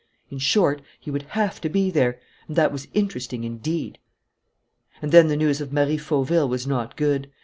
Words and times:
In 0.31 0.39
short, 0.39 0.81
he 0.99 1.11
would 1.11 1.27
have 1.37 1.61
to 1.61 1.69
be 1.69 1.91
there; 1.91 2.19
and 2.47 2.55
that 2.55 2.71
was 2.71 2.87
interesting 2.95 3.43
indeed! 3.43 3.99
And 4.99 5.11
then 5.11 5.27
the 5.27 5.37
news 5.37 5.61
of 5.61 5.71
Marie 5.71 5.97
Fauville 5.99 6.49
was 6.49 6.65
not 6.65 6.95
good. 6.95 7.29